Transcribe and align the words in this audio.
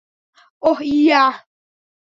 ওহ, 0.63 0.79
ইয়া। 0.95 1.23